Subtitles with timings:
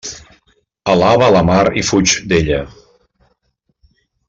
[0.93, 2.59] Alaba la mar i fuig d'ella.